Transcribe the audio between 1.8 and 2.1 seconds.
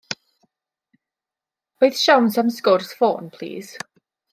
Oes